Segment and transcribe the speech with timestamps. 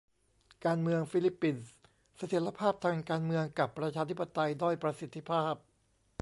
[0.65, 1.73] การเมืองฟิลิปปินส์:
[2.17, 5.53] เสถียรภาพทางการเมืองกับประชาธิปไตยด้อยประสิทธิภาพ